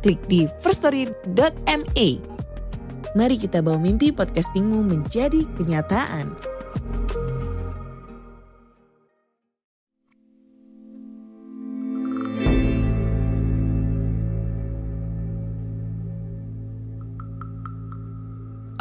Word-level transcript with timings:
klik 0.00 0.20
di 0.26 0.48
firststory.me. 0.64 2.08
Mari 3.14 3.36
kita 3.36 3.60
bawa 3.60 3.78
mimpi 3.78 4.10
podcastingmu 4.14 4.82
menjadi 4.86 5.44
kenyataan. 5.58 6.34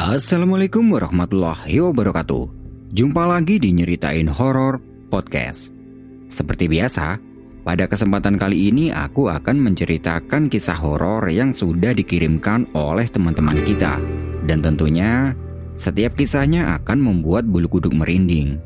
Assalamualaikum 0.09 0.90
warahmatullahi 0.90 1.86
wabarakatuh. 1.86 2.50
Jumpa 2.90 3.30
lagi 3.30 3.62
di 3.62 3.70
Nyeritain 3.78 4.26
Horor 4.26 4.81
Podcast. 5.06 5.70
Seperti 6.34 6.66
biasa, 6.66 7.29
pada 7.62 7.86
kesempatan 7.91 8.40
kali 8.40 8.72
ini 8.72 8.90
aku 8.90 9.27
akan 9.27 9.59
menceritakan 9.59 10.48
kisah 10.48 10.80
horor 10.80 11.27
yang 11.27 11.52
sudah 11.52 11.91
dikirimkan 11.91 12.72
oleh 12.72 13.06
teman-teman 13.11 13.56
kita. 13.67 14.00
Dan 14.47 14.64
tentunya, 14.64 15.36
setiap 15.75 16.16
kisahnya 16.16 16.75
akan 16.80 16.97
membuat 17.00 17.44
bulu 17.45 17.67
kuduk 17.67 17.92
merinding. 17.92 18.59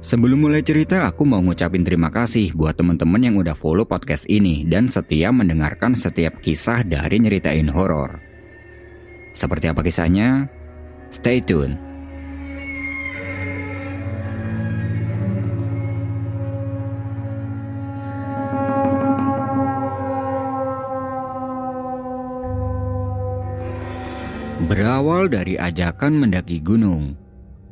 Sebelum 0.00 0.48
mulai 0.48 0.64
cerita, 0.64 1.04
aku 1.04 1.28
mau 1.28 1.44
ngucapin 1.44 1.84
terima 1.84 2.08
kasih 2.08 2.56
buat 2.56 2.72
teman-teman 2.72 3.20
yang 3.20 3.36
udah 3.36 3.52
follow 3.52 3.84
podcast 3.84 4.24
ini 4.32 4.64
dan 4.64 4.88
setia 4.88 5.28
mendengarkan 5.28 5.92
setiap 5.92 6.40
kisah 6.40 6.80
dari 6.88 7.20
Nyeritain 7.20 7.68
Horor. 7.68 8.16
Seperti 9.36 9.68
apa 9.68 9.84
kisahnya? 9.84 10.48
Stay 11.12 11.44
tune. 11.44 11.89
Berawal 24.68 25.32
dari 25.32 25.56
ajakan 25.56 26.20
mendaki 26.20 26.60
gunung. 26.60 27.16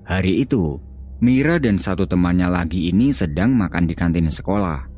Hari 0.08 0.41
itu, 0.41 0.81
Mira 1.20 1.61
dan 1.61 1.77
satu 1.77 2.08
temannya 2.08 2.48
lagi 2.48 2.89
ini 2.89 3.12
sedang 3.12 3.53
makan 3.53 3.84
di 3.84 3.92
kantin 3.92 4.33
sekolah. 4.33 4.89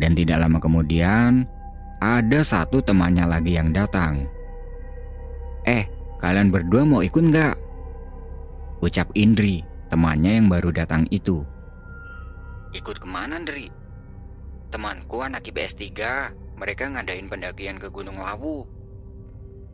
Dan 0.00 0.16
tidak 0.16 0.40
lama 0.40 0.56
kemudian, 0.56 1.44
ada 2.00 2.40
satu 2.40 2.80
temannya 2.80 3.28
lagi 3.28 3.52
yang 3.52 3.68
datang. 3.74 4.24
Eh, 5.68 5.84
kalian 6.24 6.48
berdua 6.48 6.88
mau 6.88 7.04
ikut 7.04 7.20
nggak? 7.20 7.56
Ucap 8.80 9.12
Indri, 9.12 9.60
temannya 9.92 10.40
yang 10.40 10.48
baru 10.48 10.72
datang 10.72 11.04
itu. 11.12 11.44
Ikut 12.72 12.96
ke 12.96 13.08
mana, 13.10 13.36
Indri? 13.36 13.68
Temanku 14.72 15.20
anak 15.20 15.44
IPS 15.44 15.76
3, 15.76 16.32
mereka 16.56 16.88
ngadain 16.88 17.28
pendakian 17.28 17.76
ke 17.76 17.92
Gunung 17.92 18.24
Lawu. 18.24 18.64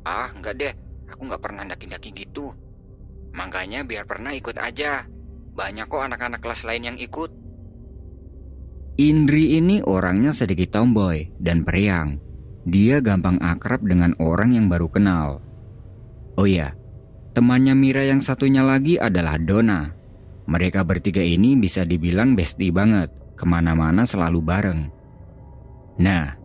Ah, 0.03 0.33
nggak 0.35 0.55
deh, 0.59 0.75
Aku 1.13 1.29
nggak 1.29 1.45
pernah 1.45 1.69
daki-daki 1.69 2.17
gitu. 2.17 2.57
Makanya 3.37 3.85
biar 3.85 4.09
pernah 4.09 4.33
ikut 4.33 4.57
aja. 4.57 5.05
Banyak 5.53 5.85
kok 5.85 6.01
anak-anak 6.09 6.41
kelas 6.41 6.65
lain 6.65 6.89
yang 6.89 6.99
ikut. 6.99 7.31
Indri 8.97 9.61
ini 9.61 9.85
orangnya 9.85 10.33
sedikit 10.33 10.73
tomboy 10.73 11.29
dan 11.37 11.69
periang. 11.69 12.17
Dia 12.65 13.05
gampang 13.05 13.37
akrab 13.45 13.85
dengan 13.85 14.17
orang 14.17 14.57
yang 14.57 14.73
baru 14.73 14.89
kenal. 14.89 15.45
Oh 16.41 16.49
iya, 16.49 16.73
temannya 17.37 17.77
Mira 17.77 18.09
yang 18.09 18.25
satunya 18.25 18.65
lagi 18.65 18.97
adalah 18.97 19.37
Dona. 19.37 19.93
Mereka 20.49 20.85
bertiga 20.89 21.21
ini 21.21 21.57
bisa 21.61 21.85
dibilang 21.85 22.33
bestie 22.33 22.73
banget, 22.73 23.13
ke 23.37 23.45
mana-mana 23.45 24.09
selalu 24.09 24.41
bareng. 24.41 24.81
Nah, 26.01 26.37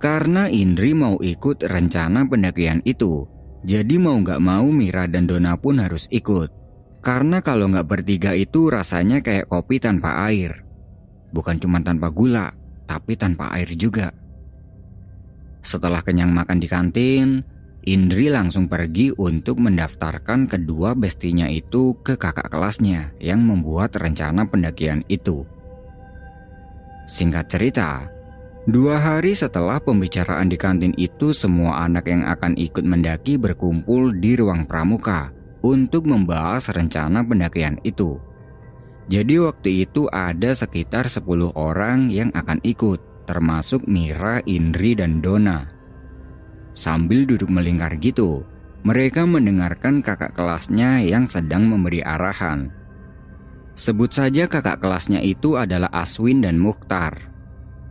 karena 0.00 0.48
Indri 0.48 0.92
mau 0.96 1.20
ikut 1.20 1.64
rencana 1.64 2.28
pendakian 2.28 2.80
itu, 2.84 3.24
jadi 3.66 3.98
mau 3.98 4.14
nggak 4.22 4.38
mau 4.38 4.70
Mira 4.70 5.10
dan 5.10 5.26
Dona 5.26 5.58
pun 5.58 5.82
harus 5.82 6.06
ikut. 6.14 6.54
Karena 7.02 7.42
kalau 7.42 7.66
nggak 7.66 7.90
bertiga 7.90 8.30
itu 8.38 8.70
rasanya 8.70 9.26
kayak 9.26 9.50
kopi 9.50 9.82
tanpa 9.82 10.22
air. 10.30 10.62
Bukan 11.34 11.58
cuma 11.58 11.82
tanpa 11.82 12.14
gula, 12.14 12.54
tapi 12.86 13.18
tanpa 13.18 13.50
air 13.58 13.74
juga. 13.74 14.14
Setelah 15.66 15.98
kenyang 16.06 16.30
makan 16.30 16.62
di 16.62 16.70
kantin, 16.70 17.42
Indri 17.86 18.26
langsung 18.30 18.66
pergi 18.66 19.14
untuk 19.14 19.62
mendaftarkan 19.62 20.50
kedua 20.50 20.98
bestinya 20.98 21.46
itu 21.46 21.94
ke 22.02 22.18
kakak 22.18 22.50
kelasnya 22.50 23.14
yang 23.22 23.42
membuat 23.46 23.94
rencana 23.94 24.46
pendakian 24.46 25.06
itu. 25.06 25.46
Singkat 27.06 27.46
cerita, 27.46 28.10
Dua 28.66 28.98
hari 28.98 29.38
setelah 29.38 29.78
pembicaraan 29.78 30.50
di 30.50 30.58
kantin 30.58 30.90
itu, 30.98 31.30
semua 31.30 31.86
anak 31.86 32.10
yang 32.10 32.26
akan 32.26 32.58
ikut 32.58 32.82
mendaki 32.82 33.38
berkumpul 33.38 34.10
di 34.18 34.34
ruang 34.34 34.66
pramuka 34.66 35.30
untuk 35.62 36.10
membahas 36.10 36.74
rencana 36.74 37.22
pendakian 37.22 37.78
itu. 37.86 38.18
Jadi 39.06 39.38
waktu 39.38 39.86
itu 39.86 40.10
ada 40.10 40.50
sekitar 40.50 41.06
10 41.06 41.54
orang 41.54 42.10
yang 42.10 42.34
akan 42.34 42.58
ikut, 42.66 42.98
termasuk 43.30 43.86
Mira, 43.86 44.42
Indri, 44.50 44.98
dan 44.98 45.22
Dona. 45.22 45.70
Sambil 46.74 47.22
duduk 47.22 47.46
melingkar 47.46 47.94
gitu, 48.02 48.42
mereka 48.82 49.22
mendengarkan 49.30 50.02
kakak 50.02 50.34
kelasnya 50.34 51.06
yang 51.06 51.30
sedang 51.30 51.70
memberi 51.70 52.02
arahan. 52.02 52.74
Sebut 53.78 54.10
saja 54.10 54.50
kakak 54.50 54.82
kelasnya 54.82 55.22
itu 55.22 55.54
adalah 55.54 55.90
Aswin 55.94 56.42
dan 56.42 56.58
Mukhtar. 56.58 57.35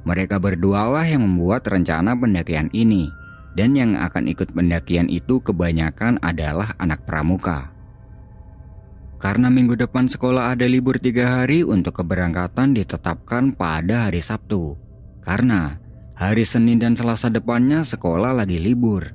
Mereka 0.05 0.38
berdualah 0.38 1.05
yang 1.09 1.25
membuat 1.25 1.66
rencana 1.66 2.13
pendakian 2.13 2.69
ini, 2.77 3.09
dan 3.57 3.73
yang 3.73 3.97
akan 3.97 4.29
ikut 4.29 4.53
pendakian 4.53 5.09
itu 5.09 5.41
kebanyakan 5.41 6.21
adalah 6.21 6.77
anak 6.77 7.09
pramuka. 7.09 7.73
Karena 9.17 9.49
minggu 9.49 9.73
depan 9.73 10.05
sekolah 10.05 10.53
ada 10.53 10.69
libur 10.69 11.01
tiga 11.01 11.41
hari 11.41 11.66
untuk 11.66 11.97
keberangkatan 12.03 12.77
ditetapkan 12.77 13.57
pada 13.57 14.05
hari 14.05 14.21
Sabtu. 14.21 14.77
Karena 15.25 15.81
hari 16.13 16.45
Senin 16.45 16.77
dan 16.77 16.93
Selasa 16.93 17.33
depannya 17.33 17.81
sekolah 17.81 18.37
lagi 18.37 18.61
libur. 18.61 19.09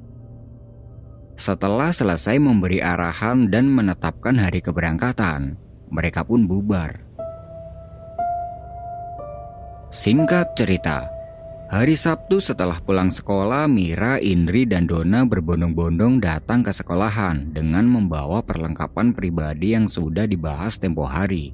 Setelah 1.38 1.94
selesai 1.94 2.36
memberi 2.42 2.82
arahan 2.82 3.48
dan 3.48 3.70
menetapkan 3.70 4.34
hari 4.36 4.58
keberangkatan, 4.58 5.54
mereka 5.92 6.26
pun 6.26 6.44
bubar. 6.44 7.09
Singkat 10.00 10.56
cerita, 10.56 11.12
hari 11.68 11.92
Sabtu 11.92 12.40
setelah 12.40 12.80
pulang 12.80 13.12
sekolah, 13.12 13.68
Mira, 13.68 14.16
Indri, 14.16 14.64
dan 14.64 14.88
Dona 14.88 15.28
berbondong-bondong 15.28 16.24
datang 16.24 16.64
ke 16.64 16.72
sekolahan 16.72 17.52
dengan 17.52 17.84
membawa 17.84 18.40
perlengkapan 18.40 19.12
pribadi 19.12 19.76
yang 19.76 19.92
sudah 19.92 20.24
dibahas 20.24 20.80
tempo 20.80 21.04
hari. 21.04 21.52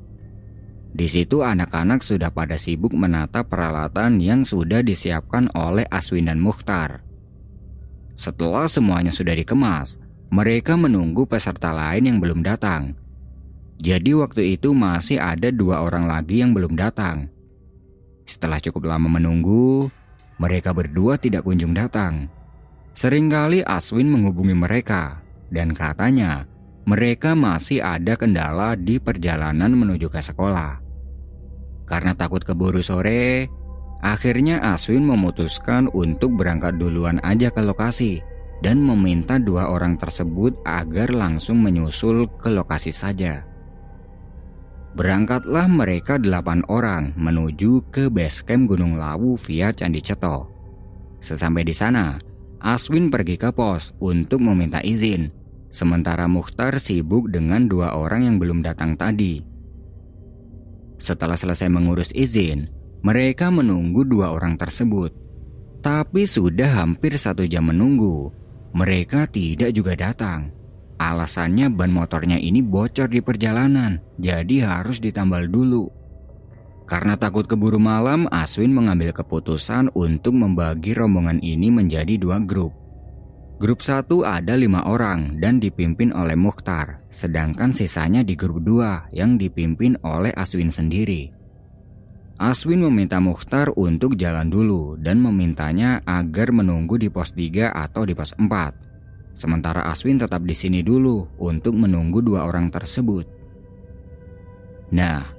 Di 0.94 1.10
situ 1.10 1.42
anak-anak 1.42 2.06
sudah 2.06 2.30
pada 2.30 2.54
sibuk 2.54 2.94
menata 2.94 3.42
peralatan 3.42 4.22
yang 4.22 4.46
sudah 4.46 4.78
disiapkan 4.78 5.50
oleh 5.50 5.82
Aswin 5.90 6.30
dan 6.30 6.38
Mukhtar. 6.38 7.02
Setelah 8.14 8.70
semuanya 8.70 9.10
sudah 9.10 9.34
dikemas, 9.34 9.98
mereka 10.30 10.78
menunggu 10.78 11.26
peserta 11.26 11.74
lain 11.74 12.14
yang 12.14 12.18
belum 12.22 12.46
datang. 12.46 12.94
Jadi 13.82 14.14
waktu 14.14 14.54
itu 14.54 14.70
masih 14.70 15.18
ada 15.18 15.50
dua 15.50 15.82
orang 15.82 16.06
lagi 16.06 16.46
yang 16.46 16.54
belum 16.54 16.78
datang. 16.78 17.34
Setelah 18.26 18.58
cukup 18.58 18.90
lama 18.90 19.06
menunggu, 19.06 19.86
mereka 20.42 20.74
berdua 20.74 21.16
tidak 21.16 21.46
kunjung 21.46 21.72
datang. 21.72 22.28
Seringkali 22.98 23.62
Aswin 23.62 24.10
menghubungi 24.10 24.52
mereka, 24.52 25.22
dan 25.54 25.72
katanya 25.72 26.50
mereka 26.86 27.38
masih 27.38 27.86
ada 27.86 28.18
kendala 28.18 28.74
di 28.74 28.98
perjalanan 28.98 29.70
menuju 29.78 30.10
ke 30.10 30.18
sekolah. 30.18 30.82
Karena 31.86 32.18
takut 32.18 32.42
keburu 32.42 32.82
sore, 32.82 33.46
akhirnya 34.02 34.58
Aswin 34.74 35.06
memutuskan 35.06 35.86
untuk 35.94 36.34
berangkat 36.34 36.82
duluan 36.82 37.22
aja 37.22 37.54
ke 37.54 37.62
lokasi 37.62 38.26
dan 38.58 38.82
meminta 38.82 39.38
dua 39.38 39.70
orang 39.70 39.94
tersebut 39.94 40.58
agar 40.66 41.14
langsung 41.14 41.62
menyusul 41.62 42.26
ke 42.42 42.50
lokasi 42.50 42.90
saja. 42.90 43.45
Berangkatlah 44.96 45.68
mereka 45.68 46.16
delapan 46.16 46.64
orang 46.72 47.12
menuju 47.20 47.92
ke 47.92 48.08
base 48.08 48.40
camp 48.40 48.64
Gunung 48.72 48.96
Lawu 48.96 49.36
via 49.36 49.68
Candi 49.76 50.00
Ceto. 50.00 50.48
Sesampai 51.20 51.68
di 51.68 51.76
sana, 51.76 52.16
Aswin 52.64 53.12
pergi 53.12 53.36
ke 53.36 53.52
pos 53.52 53.92
untuk 54.00 54.40
meminta 54.40 54.80
izin, 54.80 55.28
sementara 55.68 56.24
Mukhtar 56.24 56.80
sibuk 56.80 57.28
dengan 57.28 57.68
dua 57.68 57.92
orang 57.92 58.24
yang 58.24 58.36
belum 58.40 58.64
datang 58.64 58.96
tadi. 58.96 59.44
Setelah 60.96 61.36
selesai 61.36 61.68
mengurus 61.68 62.08
izin, 62.16 62.72
mereka 63.04 63.52
menunggu 63.52 64.00
dua 64.08 64.32
orang 64.32 64.56
tersebut. 64.56 65.12
Tapi 65.84 66.24
sudah 66.24 66.72
hampir 66.72 67.20
satu 67.20 67.44
jam 67.44 67.68
menunggu, 67.68 68.32
mereka 68.72 69.28
tidak 69.28 69.76
juga 69.76 69.92
datang. 69.92 70.56
Alasannya 70.96 71.68
ban 71.68 71.92
motornya 71.92 72.40
ini 72.40 72.64
bocor 72.64 73.12
di 73.12 73.20
perjalanan, 73.20 74.00
jadi 74.16 74.64
harus 74.64 74.96
ditambal 74.96 75.44
dulu. 75.52 75.92
Karena 76.88 77.18
takut 77.18 77.44
keburu 77.44 77.76
malam, 77.76 78.30
Aswin 78.32 78.72
mengambil 78.72 79.12
keputusan 79.12 79.92
untuk 79.92 80.32
membagi 80.32 80.94
rombongan 80.96 81.42
ini 81.42 81.68
menjadi 81.68 82.16
dua 82.16 82.40
grup. 82.40 82.72
Grup 83.56 83.80
satu 83.80 84.22
ada 84.22 84.52
lima 84.52 84.84
orang 84.84 85.40
dan 85.40 85.58
dipimpin 85.58 86.12
oleh 86.12 86.36
Mukhtar, 86.36 87.04
sedangkan 87.08 87.72
sisanya 87.72 88.20
di 88.20 88.36
grup 88.36 88.62
dua 88.62 89.08
yang 89.12 89.40
dipimpin 89.40 89.98
oleh 90.04 90.30
Aswin 90.32 90.68
sendiri. 90.70 91.32
Aswin 92.36 92.84
meminta 92.84 93.16
Mukhtar 93.16 93.72
untuk 93.74 94.12
jalan 94.20 94.52
dulu 94.52 95.00
dan 95.00 95.24
memintanya 95.24 96.04
agar 96.04 96.52
menunggu 96.52 97.00
di 97.00 97.08
pos 97.08 97.32
3 97.32 97.72
atau 97.72 98.04
di 98.04 98.12
pos 98.12 98.36
4. 98.36 98.85
Sementara 99.36 99.84
Aswin 99.86 100.16
tetap 100.16 100.42
di 100.48 100.56
sini 100.56 100.80
dulu 100.80 101.28
untuk 101.36 101.76
menunggu 101.76 102.24
dua 102.24 102.48
orang 102.48 102.72
tersebut. 102.72 103.28
Nah, 104.96 105.36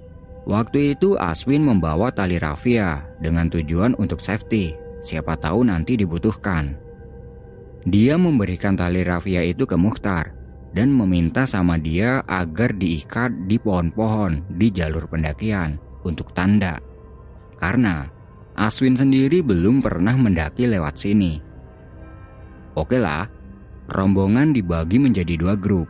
Waktu 0.48 0.96
itu 0.96 1.20
Aswin 1.20 1.60
membawa 1.60 2.08
tali 2.08 2.40
rafia 2.40 3.04
dengan 3.20 3.52
tujuan 3.52 4.00
untuk 4.00 4.24
safety, 4.24 4.72
siapa 5.04 5.36
tahu 5.36 5.68
nanti 5.68 6.00
dibutuhkan. 6.00 6.80
Dia 7.84 8.16
memberikan 8.16 8.80
tali 8.80 9.04
rafia 9.04 9.44
itu 9.44 9.68
ke 9.68 9.76
Mukhtar 9.76 10.32
dan 10.72 10.96
meminta 10.96 11.44
sama 11.44 11.76
dia 11.76 12.24
agar 12.24 12.72
diikat 12.80 13.52
di 13.52 13.60
pohon-pohon 13.60 14.56
di 14.56 14.72
jalur 14.72 15.12
pendakian 15.12 15.84
untuk 16.08 16.32
tanda. 16.32 16.80
Karena 17.60 18.08
Aswin 18.56 18.96
sendiri 18.96 19.44
belum 19.44 19.84
pernah 19.84 20.16
mendaki 20.16 20.64
lewat 20.64 20.96
sini. 20.96 21.44
Oke 22.80 22.96
lah, 22.96 23.28
rombongan 23.92 24.52
dibagi 24.56 25.00
menjadi 25.00 25.36
dua 25.40 25.56
grup. 25.56 25.88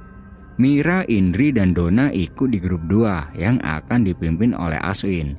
Mira, 0.57 1.05
Indri, 1.05 1.53
dan 1.53 1.77
Dona 1.77 2.09
ikut 2.09 2.49
di 2.49 2.57
grup 2.57 2.81
2 2.89 3.37
yang 3.37 3.61
akan 3.61 4.01
dipimpin 4.01 4.57
oleh 4.57 4.81
Aswin. 4.81 5.37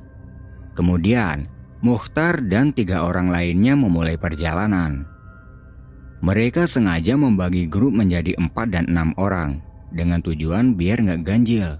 Kemudian, 0.79 1.43
Mukhtar 1.79 2.43
dan 2.43 2.75
tiga 2.75 3.07
orang 3.07 3.31
lainnya 3.31 3.71
memulai 3.71 4.19
perjalanan. 4.19 5.07
Mereka 6.19 6.67
sengaja 6.67 7.15
membagi 7.15 7.71
grup 7.71 7.95
menjadi 7.95 8.35
4 8.35 8.51
dan 8.67 8.91
6 8.91 9.15
orang 9.15 9.63
dengan 9.95 10.19
tujuan 10.19 10.75
biar 10.75 11.07
nggak 11.07 11.23
ganjil. 11.23 11.79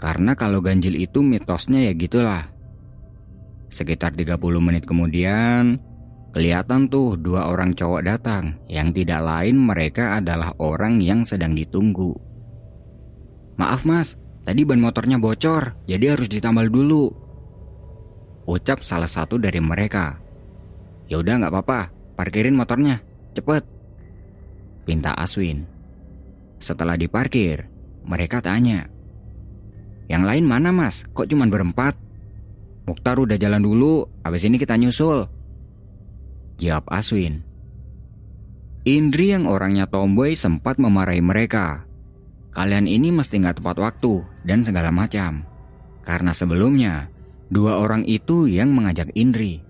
Karena 0.00 0.32
kalau 0.32 0.64
ganjil 0.64 0.96
itu 0.96 1.20
mitosnya 1.20 1.84
ya 1.84 1.92
gitulah. 1.92 2.48
Sekitar 3.68 4.16
30 4.16 4.40
menit 4.56 4.88
kemudian, 4.88 5.84
kelihatan 6.36 6.92
tuh 6.92 7.16
dua 7.16 7.48
orang 7.48 7.72
cowok 7.72 8.04
datang 8.04 8.60
yang 8.68 8.92
tidak 8.92 9.24
lain 9.24 9.56
mereka 9.56 10.20
adalah 10.20 10.52
orang 10.60 11.00
yang 11.00 11.24
sedang 11.24 11.56
ditunggu. 11.56 12.12
Maaf 13.56 13.88
mas, 13.88 14.20
tadi 14.44 14.68
ban 14.68 14.76
motornya 14.76 15.16
bocor, 15.16 15.80
jadi 15.88 16.12
harus 16.12 16.28
ditambal 16.28 16.68
dulu. 16.68 17.08
Ucap 18.44 18.84
salah 18.84 19.08
satu 19.08 19.40
dari 19.40 19.64
mereka. 19.64 20.20
Ya 21.08 21.24
udah 21.24 21.40
nggak 21.40 21.56
apa-apa, 21.56 21.80
parkirin 22.20 22.52
motornya, 22.52 23.00
cepet. 23.32 23.64
Pinta 24.84 25.16
Aswin. 25.16 25.64
Setelah 26.60 27.00
diparkir, 27.00 27.64
mereka 28.04 28.44
tanya. 28.44 28.84
Yang 30.12 30.22
lain 30.28 30.44
mana 30.44 30.68
mas, 30.68 31.08
kok 31.16 31.32
cuma 31.32 31.48
berempat? 31.48 31.96
Mukhtar 32.84 33.16
udah 33.16 33.40
jalan 33.40 33.64
dulu, 33.64 34.04
habis 34.20 34.44
ini 34.44 34.60
kita 34.60 34.76
nyusul. 34.76 35.35
Jawab 36.56 36.88
Aswin. 36.92 37.44
Indri 38.86 39.34
yang 39.34 39.50
orangnya 39.50 39.90
tomboy 39.90 40.38
sempat 40.38 40.78
memarahi 40.78 41.20
mereka 41.20 41.86
Kalian 42.56 42.88
ini 42.88 43.12
mesti 43.12 43.36
nggak 43.36 43.60
tepat 43.60 43.76
waktu 43.76 44.24
dan 44.48 44.64
segala 44.64 44.88
macam. 44.88 45.44
Karena 46.08 46.32
sebelumnya, 46.32 47.12
dua 47.52 47.76
orang 47.76 48.08
itu 48.08 48.48
yang 48.48 48.72
mengajak 48.72 49.12
Indri. 49.12 49.60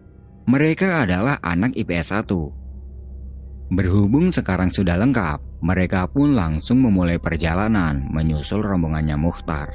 Mereka 0.47 1.03
adalah 1.03 1.43
anak 1.43 1.75
IPS 1.75 2.15
1. 2.15 3.75
Berhubung 3.75 4.31
sekarang 4.31 4.71
sudah 4.71 4.95
lengkap, 5.03 5.43
mereka 5.67 6.07
pun 6.07 6.39
langsung 6.39 6.79
memulai 6.79 7.19
perjalanan 7.19 8.07
menyusul 8.07 8.63
rombongannya 8.63 9.19
Mukhtar. 9.19 9.75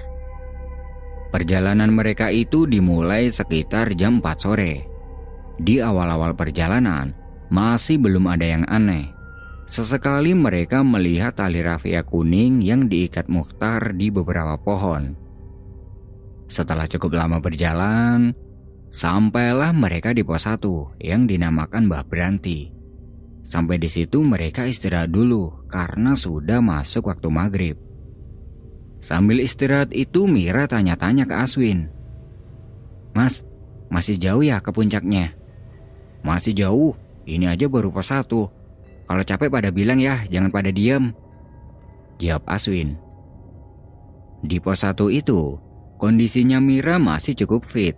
Perjalanan 1.36 1.92
mereka 1.92 2.32
itu 2.32 2.64
dimulai 2.64 3.28
sekitar 3.28 3.92
jam 4.00 4.24
4 4.24 4.40
sore. 4.40 4.88
Di 5.60 5.84
awal-awal 5.84 6.38
perjalanan, 6.38 7.12
masih 7.52 8.00
belum 8.00 8.32
ada 8.32 8.48
yang 8.48 8.64
aneh. 8.70 9.12
Sesekali 9.68 10.36
mereka 10.36 10.84
melihat 10.84 11.40
tali 11.40 11.64
rafia 11.64 12.04
kuning 12.04 12.60
yang 12.60 12.92
diikat 12.92 13.32
Mukhtar 13.32 13.96
di 13.96 14.12
beberapa 14.12 14.60
pohon. 14.60 15.16
Setelah 16.52 16.88
cukup 16.92 17.16
lama 17.16 17.40
berjalan, 17.40 18.36
sampailah 18.92 19.72
mereka 19.72 20.12
di 20.12 20.28
pos 20.28 20.44
satu 20.44 20.92
yang 21.00 21.24
dinamakan 21.24 21.88
Mbah 21.88 22.04
Beranti. 22.04 22.72
Sampai 23.48 23.80
di 23.80 23.88
situ 23.88 24.20
mereka 24.24 24.68
istirahat 24.68 25.12
dulu 25.12 25.68
karena 25.72 26.20
sudah 26.20 26.60
masuk 26.60 27.08
waktu 27.08 27.28
maghrib. 27.32 27.78
Sambil 29.00 29.42
istirahat 29.42 29.96
itu 29.96 30.28
Mira 30.28 30.68
tanya-tanya 30.68 31.26
ke 31.26 31.36
Aswin. 31.36 31.90
Mas, 33.16 33.44
masih 33.88 34.16
jauh 34.16 34.44
ya 34.46 34.60
ke 34.60 34.70
puncaknya? 34.72 35.41
Masih 36.22 36.54
jauh, 36.54 36.94
ini 37.26 37.50
aja 37.50 37.66
baru 37.66 37.90
pos 37.90 38.14
satu. 38.14 38.50
Kalau 39.10 39.24
capek 39.26 39.50
pada 39.50 39.70
bilang 39.74 39.98
ya, 39.98 40.24
jangan 40.30 40.54
pada 40.54 40.70
diam. 40.70 41.14
Jawab 42.22 42.46
Aswin. 42.46 42.96
Di 44.46 44.62
pos 44.62 44.86
satu 44.86 45.10
itu, 45.10 45.58
kondisinya 45.98 46.62
Mira 46.62 47.02
masih 47.02 47.34
cukup 47.34 47.66
fit. 47.66 47.98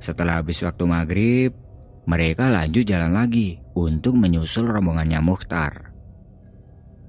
Setelah 0.00 0.40
habis 0.40 0.60
waktu 0.64 0.84
maghrib, 0.84 1.52
mereka 2.08 2.48
lanjut 2.52 2.84
jalan 2.84 3.12
lagi 3.16 3.60
untuk 3.76 4.16
menyusul 4.16 4.68
rombongannya 4.68 5.20
Mukhtar. 5.20 5.92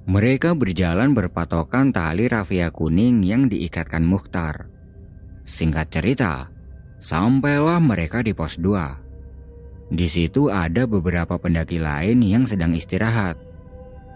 Mereka 0.07 0.55
berjalan 0.55 1.12
berpatokan 1.12 1.91
tali 1.91 2.31
rafia 2.31 2.72
kuning 2.72 3.24
yang 3.27 3.51
diikatkan 3.51 4.07
Mukhtar. 4.07 4.72
Singkat 5.43 5.88
cerita, 5.91 6.48
sampailah 7.00 7.79
mereka 7.84 8.24
di 8.24 8.31
pos 8.31 8.55
2. 8.60 9.07
Di 9.88 10.08
situ 10.12 10.51
ada 10.51 10.84
beberapa 10.84 11.39
pendaki 11.39 11.79
lain 11.79 12.20
yang 12.20 12.44
sedang 12.44 12.75
istirahat. 12.75 13.39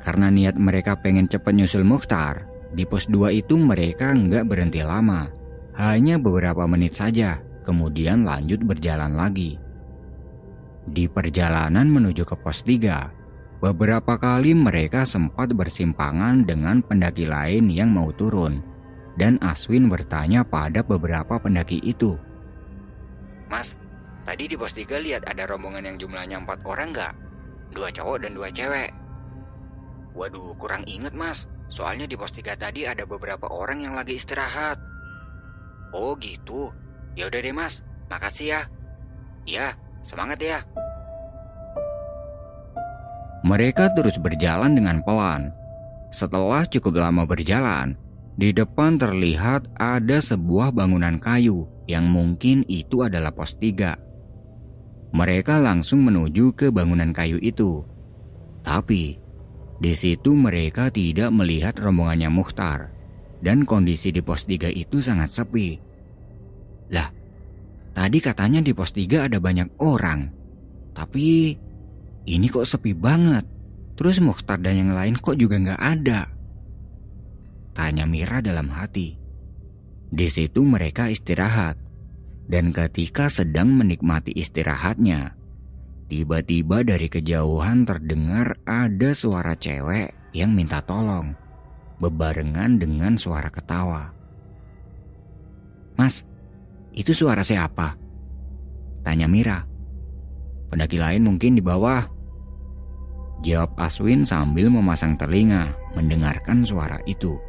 Karena 0.03 0.27
niat 0.27 0.59
mereka 0.59 0.99
pengen 0.99 1.31
cepat 1.31 1.55
nyusul 1.55 1.87
Mukhtar, 1.87 2.51
di 2.75 2.83
pos 2.83 3.07
2 3.07 3.31
itu 3.31 3.55
mereka 3.55 4.11
nggak 4.11 4.47
berhenti 4.47 4.83
lama. 4.83 5.31
Hanya 5.77 6.19
beberapa 6.19 6.67
menit 6.67 6.99
saja, 6.99 7.39
kemudian 7.63 8.27
lanjut 8.27 8.59
berjalan 8.67 9.15
lagi. 9.15 9.55
Di 10.83 11.07
perjalanan 11.07 11.87
menuju 11.87 12.27
ke 12.27 12.35
pos 12.35 12.65
3, 12.67 13.63
beberapa 13.63 14.19
kali 14.19 14.51
mereka 14.51 15.07
sempat 15.07 15.53
bersimpangan 15.55 16.43
dengan 16.43 16.83
pendaki 16.83 17.29
lain 17.29 17.71
yang 17.71 17.93
mau 17.93 18.11
turun. 18.11 18.59
Dan 19.15 19.37
Aswin 19.43 19.87
bertanya 19.91 20.41
pada 20.41 20.81
beberapa 20.81 21.37
pendaki 21.37 21.83
itu. 21.83 22.15
Mas, 23.51 23.75
Tadi 24.21 24.45
di 24.45 24.53
pos 24.53 24.77
3 24.77 25.01
lihat 25.01 25.25
ada 25.25 25.49
rombongan 25.49 25.81
yang 25.81 25.97
jumlahnya 25.97 26.45
empat 26.45 26.61
orang 26.61 26.93
nggak? 26.93 27.13
Dua 27.73 27.89
cowok 27.89 28.17
dan 28.21 28.37
dua 28.37 28.53
cewek. 28.53 28.93
Waduh, 30.13 30.53
kurang 30.61 30.85
inget 30.85 31.15
mas. 31.17 31.49
Soalnya 31.71 32.05
di 32.05 32.13
pos 32.13 32.29
3 32.29 32.53
tadi 32.53 32.85
ada 32.85 33.07
beberapa 33.09 33.49
orang 33.49 33.81
yang 33.81 33.97
lagi 33.97 34.19
istirahat. 34.19 34.77
Oh 35.95 36.13
gitu. 36.21 36.69
Ya 37.17 37.27
udah 37.27 37.39
deh 37.41 37.55
mas, 37.55 37.81
makasih 38.13 38.47
ya. 38.53 38.61
Ya, 39.49 39.73
semangat 40.05 40.37
ya. 40.37 40.61
Mereka 43.41 43.97
terus 43.97 44.21
berjalan 44.21 44.77
dengan 44.77 45.01
pelan. 45.01 45.49
Setelah 46.13 46.61
cukup 46.69 47.01
lama 47.01 47.25
berjalan, 47.25 47.97
di 48.37 48.53
depan 48.53 49.01
terlihat 49.01 49.65
ada 49.81 50.21
sebuah 50.21 50.69
bangunan 50.69 51.17
kayu 51.17 51.65
yang 51.89 52.05
mungkin 52.05 52.61
itu 52.69 53.01
adalah 53.01 53.33
pos 53.33 53.57
3. 53.57 54.10
Mereka 55.11 55.59
langsung 55.59 56.07
menuju 56.07 56.55
ke 56.55 56.71
bangunan 56.71 57.11
kayu 57.11 57.35
itu. 57.43 57.83
Tapi, 58.63 59.19
di 59.81 59.93
situ 59.97 60.31
mereka 60.37 60.87
tidak 60.87 61.33
melihat 61.35 61.75
rombongannya 61.75 62.31
Mukhtar. 62.31 62.93
Dan 63.41 63.65
kondisi 63.65 64.13
di 64.13 64.21
pos 64.21 64.45
3 64.45 64.69
itu 64.69 65.01
sangat 65.01 65.33
sepi. 65.33 65.75
Lah, 66.93 67.09
tadi 67.91 68.21
katanya 68.21 68.61
di 68.61 68.71
pos 68.71 68.93
3 68.93 69.27
ada 69.27 69.41
banyak 69.41 69.81
orang. 69.81 70.29
Tapi, 70.93 71.57
ini 72.29 72.45
kok 72.47 72.69
sepi 72.69 72.93
banget. 72.93 73.43
Terus 73.97 74.21
Mukhtar 74.21 74.61
dan 74.61 74.77
yang 74.77 74.91
lain 74.93 75.17
kok 75.17 75.35
juga 75.35 75.57
nggak 75.57 75.81
ada? 75.81 76.29
Tanya 77.73 78.05
Mira 78.05 78.39
dalam 78.45 78.69
hati. 78.69 79.17
Di 80.11 80.27
situ 80.29 80.61
mereka 80.61 81.09
istirahat. 81.09 81.80
Dan 82.51 82.75
ketika 82.75 83.31
sedang 83.31 83.71
menikmati 83.79 84.35
istirahatnya, 84.35 85.39
tiba-tiba 86.11 86.83
dari 86.83 87.07
kejauhan 87.07 87.87
terdengar 87.87 88.59
ada 88.67 89.15
suara 89.15 89.55
cewek 89.55 90.11
yang 90.35 90.51
minta 90.51 90.83
tolong, 90.83 91.31
bebarengan 92.03 92.75
dengan 92.75 93.15
suara 93.15 93.47
ketawa. 93.47 94.11
Mas, 95.95 96.27
itu 96.91 97.15
suara 97.15 97.39
siapa? 97.39 97.95
Tanya 99.07 99.31
Mira. 99.31 99.63
Pendaki 100.67 100.99
lain 100.99 101.23
mungkin 101.23 101.55
di 101.55 101.63
bawah. 101.63 102.03
Jawab 103.47 103.79
Aswin 103.79 104.27
sambil 104.27 104.67
memasang 104.67 105.15
telinga 105.15 105.71
mendengarkan 105.95 106.67
suara 106.67 106.99
itu. 107.07 107.39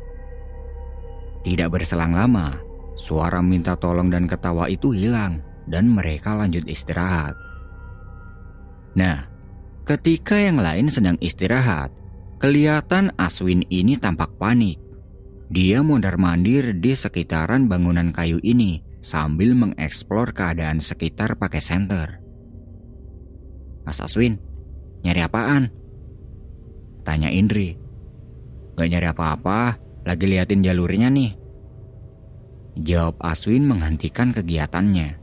Tidak 1.42 1.66
berselang 1.74 2.14
lama, 2.14 2.54
suara 3.02 3.42
minta 3.42 3.74
tolong 3.74 4.06
dan 4.06 4.30
ketawa 4.30 4.70
itu 4.70 4.94
hilang 4.94 5.42
dan 5.66 5.90
mereka 5.90 6.38
lanjut 6.38 6.62
istirahat. 6.70 7.34
Nah, 8.94 9.26
ketika 9.82 10.38
yang 10.38 10.62
lain 10.62 10.86
sedang 10.86 11.18
istirahat, 11.18 11.90
kelihatan 12.38 13.10
Aswin 13.18 13.66
ini 13.66 13.98
tampak 13.98 14.38
panik. 14.38 14.78
Dia 15.52 15.82
mondar-mandir 15.82 16.78
di 16.78 16.94
sekitaran 16.94 17.66
bangunan 17.66 18.14
kayu 18.14 18.38
ini 18.40 18.80
sambil 19.02 19.52
mengeksplor 19.58 20.32
keadaan 20.32 20.78
sekitar 20.78 21.36
pakai 21.36 21.60
senter. 21.60 22.08
Mas 23.82 23.98
Aswin, 23.98 24.38
nyari 25.02 25.20
apaan? 25.26 25.74
Tanya 27.02 27.28
Indri. 27.34 27.74
Gak 28.78 28.88
nyari 28.88 29.10
apa-apa, 29.10 29.76
lagi 30.06 30.24
liatin 30.30 30.64
jalurnya 30.64 31.10
nih. 31.10 31.41
Jawab 32.72 33.20
Aswin 33.20 33.68
menghentikan 33.68 34.32
kegiatannya. 34.32 35.20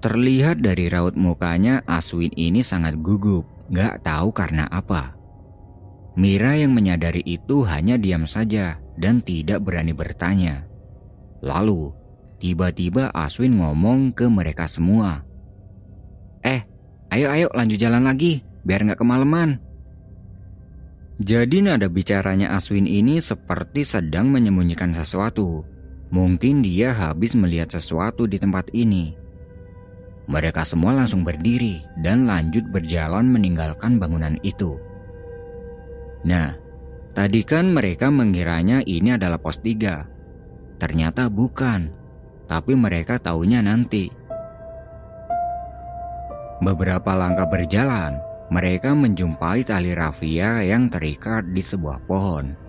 Terlihat 0.00 0.64
dari 0.64 0.88
raut 0.88 1.12
mukanya 1.12 1.84
Aswin 1.84 2.32
ini 2.32 2.64
sangat 2.64 2.96
gugup, 3.04 3.44
gak 3.68 4.00
tahu 4.00 4.32
karena 4.32 4.64
apa. 4.64 5.12
Mira 6.16 6.56
yang 6.56 6.72
menyadari 6.72 7.20
itu 7.20 7.68
hanya 7.68 8.00
diam 8.00 8.24
saja 8.24 8.80
dan 8.96 9.20
tidak 9.20 9.60
berani 9.60 9.92
bertanya. 9.92 10.64
Lalu, 11.44 11.92
tiba-tiba 12.40 13.12
Aswin 13.12 13.60
ngomong 13.60 14.16
ke 14.16 14.24
mereka 14.24 14.64
semua. 14.72 15.20
Eh, 16.40 16.64
ayo 17.12 17.28
ayo 17.28 17.46
lanjut 17.52 17.76
jalan 17.76 18.08
lagi, 18.08 18.40
biar 18.64 18.88
gak 18.88 19.04
kemalaman. 19.04 19.60
Jadi 21.20 21.60
nada 21.60 21.92
bicaranya 21.92 22.56
Aswin 22.56 22.88
ini 22.88 23.20
seperti 23.20 23.84
sedang 23.84 24.32
menyembunyikan 24.32 24.96
sesuatu. 24.96 25.68
Mungkin 26.10 26.66
dia 26.66 26.90
habis 26.90 27.38
melihat 27.38 27.70
sesuatu 27.70 28.26
di 28.26 28.34
tempat 28.34 28.74
ini. 28.74 29.14
Mereka 30.26 30.66
semua 30.66 30.94
langsung 30.94 31.22
berdiri 31.22 31.82
dan 32.02 32.26
lanjut 32.26 32.66
berjalan 32.70 33.30
meninggalkan 33.30 33.98
bangunan 33.98 34.34
itu. 34.42 34.78
Nah, 36.26 36.54
tadi 37.14 37.46
kan 37.46 37.70
mereka 37.70 38.10
mengiranya 38.10 38.82
ini 38.82 39.14
adalah 39.14 39.38
pos 39.38 39.62
3. 39.62 40.78
Ternyata 40.82 41.30
bukan, 41.30 41.90
tapi 42.50 42.74
mereka 42.74 43.22
taunya 43.22 43.62
nanti. 43.62 44.10
Beberapa 46.60 47.16
langkah 47.16 47.48
berjalan, 47.48 48.20
mereka 48.52 48.92
menjumpai 48.92 49.64
tali 49.64 49.96
rafia 49.96 50.60
yang 50.66 50.92
terikat 50.92 51.46
di 51.54 51.62
sebuah 51.64 52.04
pohon. 52.04 52.59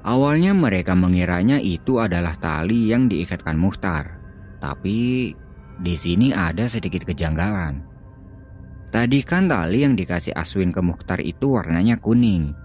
Awalnya 0.00 0.56
mereka 0.56 0.96
mengiranya 0.96 1.60
itu 1.60 2.00
adalah 2.00 2.32
tali 2.40 2.88
yang 2.88 3.04
diikatkan 3.04 3.52
Muhtar, 3.52 4.16
tapi 4.56 5.32
di 5.76 5.94
sini 5.96 6.32
ada 6.32 6.64
sedikit 6.72 7.04
kejanggalan. 7.04 7.84
Tadi 8.88 9.20
kan 9.22 9.46
tali 9.46 9.84
yang 9.84 9.94
dikasih 9.94 10.32
Aswin 10.32 10.72
ke 10.72 10.80
Muhtar 10.80 11.20
itu 11.20 11.52
warnanya 11.52 12.00
kuning, 12.00 12.56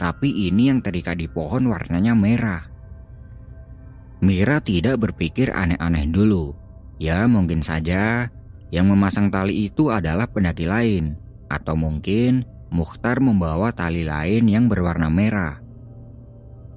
tapi 0.00 0.32
ini 0.48 0.72
yang 0.72 0.80
terikat 0.80 1.20
di 1.20 1.28
pohon 1.28 1.68
warnanya 1.68 2.16
merah. 2.16 2.64
Mira 4.24 4.58
tidak 4.58 4.98
berpikir 4.98 5.52
aneh-aneh 5.52 6.08
dulu. 6.08 6.56
Ya 6.98 7.28
mungkin 7.30 7.62
saja 7.62 8.26
yang 8.74 8.90
memasang 8.90 9.30
tali 9.30 9.70
itu 9.70 9.92
adalah 9.94 10.26
pendaki 10.26 10.66
lain 10.66 11.14
atau 11.52 11.78
mungkin 11.78 12.42
Mukhtar 12.68 13.22
membawa 13.22 13.72
tali 13.72 14.04
lain 14.04 14.44
yang 14.44 14.68
berwarna 14.68 15.08
merah. 15.08 15.67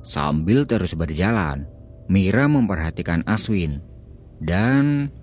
Sambil 0.02 0.66
terus 0.66 0.98
berjalan, 0.98 1.70
Mira 2.10 2.50
memperhatikan 2.50 3.22
Aswin. 3.30 3.80
Dan 4.42 5.14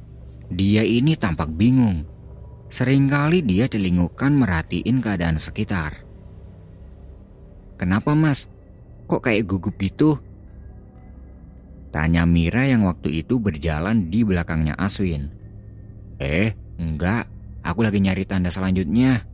dia 0.49 0.87
ini 0.87 1.18
tampak 1.18 1.50
bingung. 1.52 2.06
Seringkali 2.70 3.42
dia 3.42 3.66
celingukan 3.66 4.30
merhatiin 4.30 5.02
keadaan 5.02 5.37
sekitar. 5.42 6.06
Kenapa 7.76 8.14
mas? 8.14 8.47
Kok 9.08 9.25
kayak 9.25 9.49
gugup 9.49 9.75
gitu? 9.80 10.20
Tanya 11.88 12.28
Mira 12.28 12.68
yang 12.68 12.85
waktu 12.85 13.25
itu 13.25 13.40
berjalan 13.40 14.12
di 14.12 14.20
belakangnya 14.23 14.76
Aswin. 14.76 15.32
Eh, 16.20 16.52
enggak. 16.76 17.26
Aku 17.64 17.82
lagi 17.82 17.99
nyari 17.99 18.28
tanda 18.28 18.52
selanjutnya. 18.52 19.25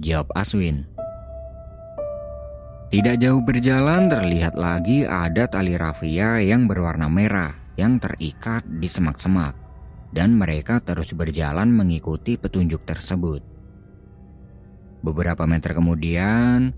Jawab 0.00 0.32
Aswin. 0.34 0.97
Tidak 2.88 3.20
jauh 3.20 3.44
berjalan 3.44 4.08
terlihat 4.08 4.56
lagi 4.56 5.04
ada 5.04 5.44
tali 5.44 5.76
rafia 5.76 6.40
yang 6.40 6.64
berwarna 6.64 7.04
merah 7.04 7.52
yang 7.76 8.00
terikat 8.00 8.64
di 8.64 8.88
semak-semak 8.88 9.52
dan 10.16 10.32
mereka 10.32 10.80
terus 10.80 11.12
berjalan 11.12 11.68
mengikuti 11.68 12.40
petunjuk 12.40 12.88
tersebut. 12.88 13.44
Beberapa 15.04 15.44
meter 15.44 15.76
kemudian, 15.76 16.72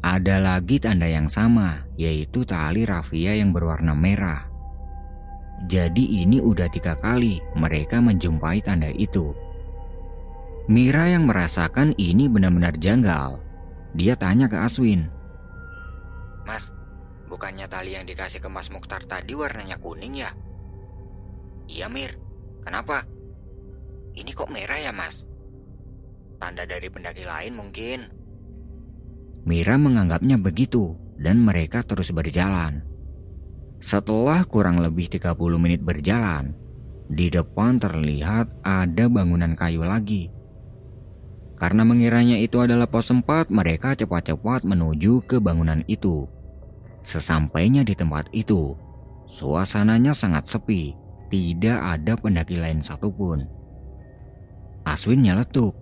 ada 0.00 0.40
lagi 0.40 0.80
tanda 0.80 1.04
yang 1.04 1.28
sama, 1.28 1.84
yaitu 2.00 2.48
tali 2.48 2.88
rafia 2.88 3.36
yang 3.36 3.52
berwarna 3.52 3.92
merah. 3.92 4.48
Jadi 5.68 6.24
ini 6.24 6.40
udah 6.40 6.72
tiga 6.72 6.96
kali 6.96 7.36
mereka 7.52 8.00
menjumpai 8.00 8.64
tanda 8.64 8.88
itu. 8.88 9.36
Mira 10.72 11.04
yang 11.04 11.28
merasakan 11.28 11.92
ini 12.00 12.32
benar-benar 12.32 12.80
janggal. 12.80 13.44
Dia 13.92 14.16
tanya 14.16 14.48
ke 14.48 14.56
Aswin. 14.56 15.19
Mas, 16.50 16.74
bukannya 17.30 17.70
tali 17.70 17.94
yang 17.94 18.10
dikasih 18.10 18.42
ke 18.42 18.50
Mas 18.50 18.74
Mukhtar 18.74 19.06
tadi 19.06 19.38
warnanya 19.38 19.78
kuning 19.78 20.18
ya? 20.18 20.34
Iya 21.70 21.86
Mir, 21.86 22.18
kenapa? 22.66 23.06
Ini 24.18 24.34
kok 24.34 24.50
merah 24.50 24.82
ya 24.82 24.90
mas? 24.90 25.30
Tanda 26.42 26.66
dari 26.66 26.90
pendaki 26.90 27.22
lain 27.22 27.54
mungkin. 27.54 28.10
Mira 29.46 29.78
menganggapnya 29.78 30.42
begitu 30.42 30.98
dan 31.22 31.38
mereka 31.38 31.86
terus 31.86 32.10
berjalan. 32.10 32.82
Setelah 33.78 34.42
kurang 34.42 34.82
lebih 34.82 35.06
30 35.06 35.38
menit 35.54 35.86
berjalan, 35.86 36.50
di 37.06 37.30
depan 37.30 37.78
terlihat 37.78 38.50
ada 38.66 39.06
bangunan 39.06 39.54
kayu 39.54 39.86
lagi. 39.86 40.34
Karena 41.54 41.86
mengiranya 41.86 42.42
itu 42.42 42.58
adalah 42.58 42.90
pos 42.90 43.06
sempat, 43.06 43.54
mereka 43.54 43.94
cepat-cepat 43.94 44.66
menuju 44.66 45.22
ke 45.30 45.38
bangunan 45.38 45.86
itu. 45.86 46.39
Sesampainya 47.00 47.80
di 47.80 47.96
tempat 47.96 48.28
itu, 48.36 48.76
suasananya 49.24 50.12
sangat 50.12 50.48
sepi, 50.52 50.92
tidak 51.32 51.78
ada 51.80 52.12
pendaki 52.18 52.60
lain 52.60 52.84
satupun. 52.84 53.48
Aswin 54.84 55.24
nyeletuk. 55.24 55.72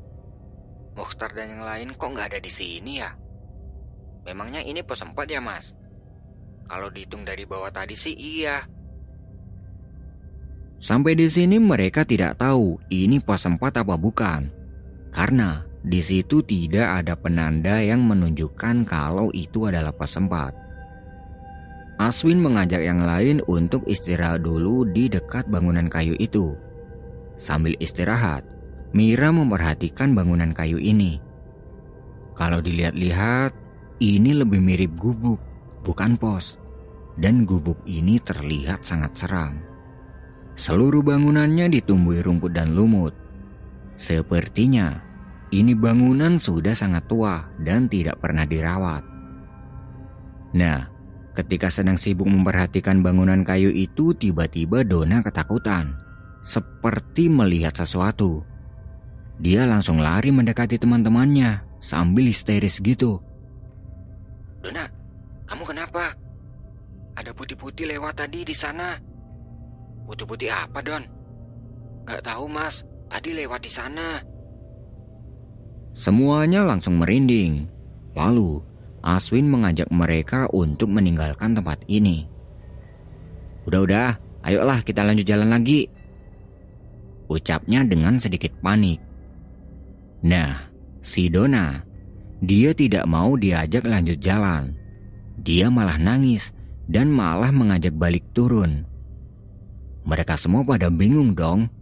Mukhtar 0.95 1.31
dan 1.35 1.55
yang 1.55 1.63
lain 1.63 1.95
kok 1.95 2.11
nggak 2.11 2.35
ada 2.35 2.41
di 2.43 2.51
sini 2.51 2.99
ya? 2.99 3.15
Memangnya 4.27 4.61
ini 4.61 4.85
pos 4.85 5.01
sempat 5.01 5.31
ya 5.31 5.41
mas? 5.41 5.73
Kalau 6.69 6.93
dihitung 6.93 7.25
dari 7.25 7.49
bawah 7.49 7.73
tadi 7.73 7.97
sih 7.97 8.13
iya. 8.13 8.67
Sampai 10.79 11.17
di 11.17 11.27
sini 11.27 11.57
mereka 11.57 12.05
tidak 12.05 12.37
tahu 12.37 12.77
ini 12.93 13.19
pos 13.25 13.49
sempat 13.49 13.81
apa 13.81 13.97
bukan. 13.97 14.53
Karena 15.09 15.65
di 15.81 16.05
situ 16.05 16.45
tidak 16.45 17.03
ada 17.03 17.17
penanda 17.17 17.81
yang 17.81 18.05
menunjukkan 18.05 18.85
kalau 18.85 19.33
itu 19.33 19.65
adalah 19.65 19.97
pos 19.97 20.13
sempat. 20.13 20.68
Aswin 21.99 22.38
mengajak 22.38 22.78
yang 22.78 23.02
lain 23.02 23.43
untuk 23.50 23.83
istirahat 23.90 24.47
dulu 24.47 24.87
di 24.87 25.11
dekat 25.11 25.50
bangunan 25.50 25.90
kayu 25.90 26.14
itu. 26.23 26.55
Sambil 27.35 27.75
istirahat, 27.83 28.47
Mira 28.97 29.28
memperhatikan 29.28 30.17
bangunan 30.17 30.57
kayu 30.57 30.81
ini. 30.81 31.21
Kalau 32.33 32.64
dilihat-lihat, 32.64 33.52
ini 34.00 34.33
lebih 34.33 34.64
mirip 34.64 34.97
gubuk, 34.97 35.43
bukan 35.85 36.17
pos. 36.17 36.57
Dan 37.19 37.45
gubuk 37.45 37.83
ini 37.85 38.17
terlihat 38.23 38.87
sangat 38.87 39.12
seram. 39.19 39.61
Seluruh 40.55 41.02
bangunannya 41.02 41.69
ditumbuhi 41.69 42.23
rumput 42.23 42.55
dan 42.55 42.73
lumut. 42.73 43.12
Sepertinya 43.99 45.02
ini 45.50 45.75
bangunan 45.75 46.38
sudah 46.38 46.73
sangat 46.73 47.11
tua 47.11 47.45
dan 47.61 47.90
tidak 47.90 48.23
pernah 48.23 48.47
dirawat. 48.47 49.02
Nah, 50.55 50.81
ketika 51.38 51.71
sedang 51.71 51.95
sibuk 51.95 52.26
memperhatikan 52.26 52.99
bangunan 52.99 53.47
kayu 53.47 53.71
itu, 53.71 54.11
tiba-tiba 54.11 54.83
Dona 54.83 55.23
ketakutan, 55.23 55.95
seperti 56.42 57.30
melihat 57.30 57.78
sesuatu. 57.78 58.42
Dia 59.38 59.62
langsung 59.71 60.02
lari 60.02 60.35
mendekati 60.35 60.83
teman-temannya 60.83 61.62
sambil 61.78 62.26
histeris 62.26 62.83
gitu. 62.83 63.23
Dona, 64.59 64.90
kamu 65.47 65.62
kenapa? 65.62 66.18
Ada 67.14 67.30
putih-putih 67.30 67.87
lewat 67.87 68.18
tadi 68.18 68.42
di 68.42 68.54
sana. 68.59 68.99
Putih-putih 70.11 70.50
apa, 70.50 70.83
Don? 70.83 71.07
Gak 72.02 72.26
tahu, 72.26 72.50
Mas. 72.50 72.83
Tadi 73.07 73.30
lewat 73.38 73.62
di 73.62 73.71
sana. 73.71 74.18
Semuanya 75.95 76.66
langsung 76.66 76.99
merinding. 76.99 77.71
Lalu, 78.18 78.59
Aswin 79.09 79.49
mengajak 79.49 79.88
mereka 79.88 80.53
untuk 80.53 80.93
meninggalkan 80.93 81.57
tempat 81.57 81.81
ini. 81.88 82.29
Udah-udah, 83.65 84.21
ayolah 84.45 84.85
kita 84.85 85.00
lanjut 85.00 85.25
jalan 85.25 85.49
lagi. 85.49 85.88
Ucapnya 87.33 87.88
dengan 87.88 88.21
sedikit 88.21 88.53
panik. 88.61 89.00
Nah, 90.29 90.69
si 91.00 91.33
Dona, 91.33 91.81
dia 92.45 92.77
tidak 92.77 93.09
mau 93.09 93.33
diajak 93.41 93.88
lanjut 93.88 94.21
jalan. 94.21 94.77
Dia 95.41 95.73
malah 95.73 95.97
nangis 95.97 96.53
dan 96.85 97.09
malah 97.09 97.49
mengajak 97.49 97.97
balik 97.97 98.29
turun. 98.37 98.85
Mereka 100.05 100.37
semua 100.37 100.69
pada 100.69 100.93
bingung 100.93 101.33
dong. 101.33 101.73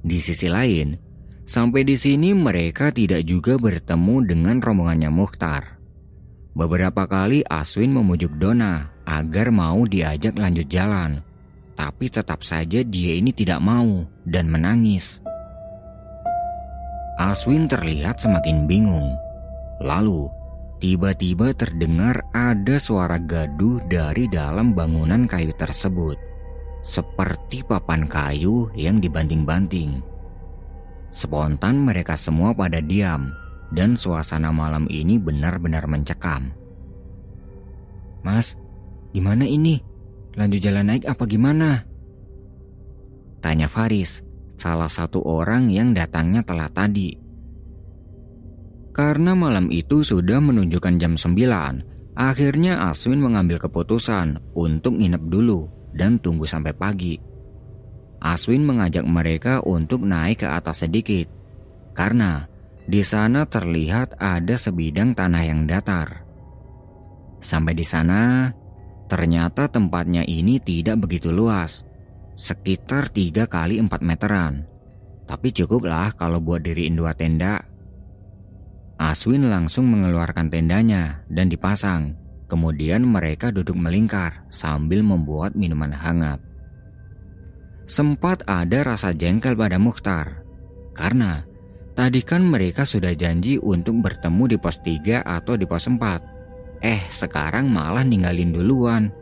Di 0.00 0.16
sisi 0.16 0.48
lain, 0.48 0.96
sampai 1.44 1.84
di 1.84 2.00
sini 2.00 2.32
mereka 2.32 2.88
tidak 2.88 3.20
juga 3.28 3.60
bertemu 3.60 4.16
dengan 4.24 4.56
rombongannya 4.64 5.12
Mukhtar. 5.12 5.79
Beberapa 6.54 7.06
kali 7.06 7.46
Aswin 7.46 7.94
memujuk 7.94 8.34
Dona 8.36 8.90
agar 9.06 9.54
mau 9.54 9.86
diajak 9.86 10.34
lanjut 10.34 10.66
jalan, 10.66 11.22
tapi 11.78 12.10
tetap 12.10 12.42
saja 12.42 12.82
dia 12.82 13.12
ini 13.14 13.30
tidak 13.30 13.62
mau 13.62 14.06
dan 14.26 14.50
menangis. 14.50 15.22
Aswin 17.20 17.70
terlihat 17.70 18.18
semakin 18.18 18.66
bingung. 18.66 19.14
Lalu, 19.80 20.28
Tiba-tiba 20.80 21.52
terdengar 21.52 22.24
ada 22.32 22.80
suara 22.80 23.20
gaduh 23.20 23.84
dari 23.84 24.24
dalam 24.32 24.72
bangunan 24.72 25.28
kayu 25.28 25.52
tersebut, 25.60 26.16
seperti 26.80 27.60
papan 27.60 28.08
kayu 28.08 28.72
yang 28.72 28.96
dibanting-banting. 28.96 30.00
Spontan 31.12 31.84
mereka 31.84 32.16
semua 32.16 32.56
pada 32.56 32.80
diam, 32.80 33.28
dan 33.70 33.94
suasana 33.94 34.50
malam 34.50 34.90
ini 34.90 35.16
benar-benar 35.16 35.86
mencekam. 35.86 36.50
Mas, 38.20 38.58
gimana 39.14 39.46
ini? 39.46 39.80
Lanjut 40.36 40.60
jalan 40.62 40.94
naik 40.94 41.04
apa 41.08 41.24
gimana? 41.26 41.82
Tanya 43.40 43.66
Faris, 43.66 44.20
salah 44.60 44.90
satu 44.90 45.24
orang 45.24 45.72
yang 45.72 45.96
datangnya 45.96 46.44
telah 46.44 46.68
tadi. 46.68 47.16
Karena 48.90 49.32
malam 49.38 49.70
itu 49.72 50.02
sudah 50.02 50.42
menunjukkan 50.42 51.00
jam 51.00 51.14
9, 51.16 52.18
akhirnya 52.18 52.90
Aswin 52.90 53.22
mengambil 53.22 53.62
keputusan 53.62 54.52
untuk 54.52 54.98
nginep 54.98 55.22
dulu 55.30 55.70
dan 55.94 56.18
tunggu 56.18 56.44
sampai 56.44 56.74
pagi. 56.74 57.16
Aswin 58.20 58.66
mengajak 58.66 59.06
mereka 59.08 59.64
untuk 59.64 60.04
naik 60.04 60.44
ke 60.44 60.48
atas 60.50 60.84
sedikit, 60.84 61.30
karena 61.96 62.49
di 62.90 63.06
sana 63.06 63.46
terlihat 63.46 64.18
ada 64.18 64.58
sebidang 64.58 65.14
tanah 65.14 65.42
yang 65.46 65.70
datar. 65.70 66.26
Sampai 67.38 67.78
di 67.78 67.86
sana, 67.86 68.50
ternyata 69.06 69.70
tempatnya 69.70 70.26
ini 70.26 70.58
tidak 70.58 71.06
begitu 71.06 71.30
luas, 71.30 71.86
sekitar 72.34 73.14
3 73.14 73.46
kali 73.46 73.78
4 73.78 73.86
meteran. 74.02 74.66
Tapi 75.30 75.54
cukuplah 75.54 76.18
kalau 76.18 76.42
buat 76.42 76.66
diriin 76.66 76.98
dua 76.98 77.14
tenda 77.14 77.70
Aswin 79.00 79.48
langsung 79.48 79.88
mengeluarkan 79.88 80.52
tendanya 80.52 81.24
dan 81.32 81.48
dipasang. 81.48 82.20
Kemudian 82.52 83.00
mereka 83.00 83.48
duduk 83.48 83.72
melingkar 83.72 84.44
sambil 84.52 85.00
membuat 85.00 85.56
minuman 85.56 85.88
hangat. 85.88 86.36
Sempat 87.88 88.44
ada 88.44 88.84
rasa 88.84 89.16
jengkel 89.16 89.56
pada 89.56 89.80
Mukhtar. 89.80 90.44
Karena 90.92 91.48
tadi 92.00 92.24
kan 92.24 92.40
mereka 92.40 92.88
sudah 92.88 93.12
janji 93.12 93.60
untuk 93.60 94.00
bertemu 94.00 94.56
di 94.56 94.56
pos 94.56 94.80
3 94.80 95.20
atau 95.20 95.52
di 95.52 95.68
pos 95.68 95.84
4. 95.84 96.80
Eh, 96.80 97.04
sekarang 97.12 97.68
malah 97.68 98.00
ninggalin 98.00 98.56
duluan. 98.56 99.12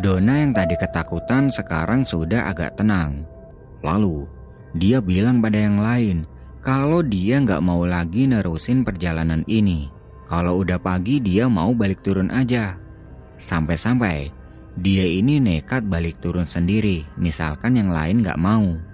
Dona 0.00 0.40
yang 0.40 0.56
tadi 0.56 0.80
ketakutan 0.80 1.52
sekarang 1.52 2.08
sudah 2.08 2.48
agak 2.48 2.72
tenang. 2.80 3.28
Lalu, 3.84 4.24
dia 4.72 5.04
bilang 5.04 5.44
pada 5.44 5.60
yang 5.60 5.84
lain 5.84 6.24
kalau 6.64 7.04
dia 7.04 7.36
nggak 7.44 7.60
mau 7.60 7.84
lagi 7.84 8.24
nerusin 8.24 8.80
perjalanan 8.80 9.44
ini. 9.44 9.92
Kalau 10.24 10.64
udah 10.64 10.80
pagi 10.80 11.20
dia 11.20 11.52
mau 11.52 11.76
balik 11.76 12.00
turun 12.00 12.32
aja. 12.32 12.80
Sampai-sampai 13.36 14.32
dia 14.72 15.04
ini 15.04 15.36
nekat 15.36 15.84
balik 15.84 16.16
turun 16.24 16.48
sendiri, 16.48 17.04
misalkan 17.20 17.76
yang 17.76 17.92
lain 17.92 18.24
nggak 18.24 18.40
mau. 18.40 18.93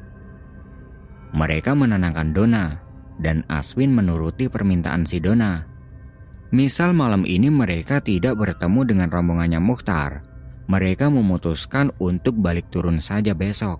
Mereka 1.30 1.78
menenangkan 1.78 2.34
Dona, 2.34 2.74
dan 3.20 3.46
Aswin 3.46 3.94
menuruti 3.94 4.50
permintaan 4.50 5.06
si 5.06 5.22
Dona. 5.22 5.62
Misal 6.50 6.90
malam 6.96 7.22
ini 7.22 7.46
mereka 7.46 8.02
tidak 8.02 8.34
bertemu 8.34 8.80
dengan 8.82 9.08
rombongannya 9.12 9.62
Mukhtar, 9.62 10.26
mereka 10.66 11.06
memutuskan 11.06 11.94
untuk 12.02 12.34
balik 12.38 12.66
turun 12.74 12.98
saja 12.98 13.34
besok. 13.34 13.78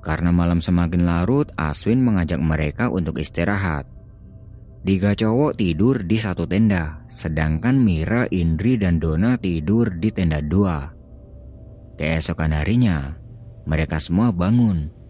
Karena 0.00 0.32
malam 0.32 0.64
semakin 0.64 1.04
larut, 1.04 1.52
Aswin 1.54 2.00
mengajak 2.00 2.40
mereka 2.40 2.88
untuk 2.88 3.20
istirahat. 3.20 3.86
Tiga 4.82 5.14
cowok 5.14 5.62
tidur 5.62 6.02
di 6.02 6.18
satu 6.18 6.42
tenda, 6.42 7.06
sedangkan 7.06 7.78
Mira, 7.78 8.26
Indri, 8.34 8.74
dan 8.74 8.98
Dona 8.98 9.38
tidur 9.38 9.94
di 9.94 10.10
tenda 10.10 10.42
dua. 10.42 10.90
Keesokan 12.00 12.50
harinya, 12.50 13.14
mereka 13.62 14.02
semua 14.02 14.34
bangun. 14.34 15.01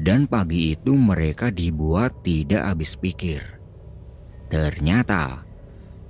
Dan 0.00 0.24
pagi 0.24 0.72
itu 0.72 0.96
mereka 0.96 1.52
dibuat 1.52 2.24
tidak 2.24 2.72
habis 2.72 2.96
pikir. 2.96 3.44
Ternyata, 4.48 5.44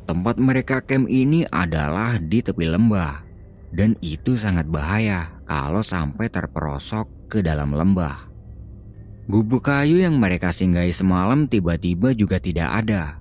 tempat 0.07 0.39
mereka 0.39 0.79
camp 0.79 1.11
ini 1.11 1.43
adalah 1.51 2.15
di 2.23 2.39
tepi 2.39 2.71
lembah. 2.71 3.27
Dan 3.75 3.99
itu 3.99 4.39
sangat 4.39 4.71
bahaya 4.71 5.43
kalau 5.43 5.83
sampai 5.83 6.31
terperosok 6.31 7.31
ke 7.31 7.43
dalam 7.43 7.75
lembah. 7.75 8.31
Gubuk 9.27 9.67
kayu 9.67 10.03
yang 10.03 10.19
mereka 10.19 10.55
singgahi 10.55 10.95
semalam 10.95 11.51
tiba-tiba 11.51 12.15
juga 12.15 12.39
tidak 12.39 12.87
ada. 12.87 13.19